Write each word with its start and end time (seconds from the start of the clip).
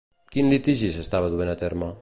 Quin 0.35 0.49
litigi 0.53 0.89
s'estava 0.97 1.31
duent 1.35 1.55
a 1.57 1.59
terme? 1.65 1.89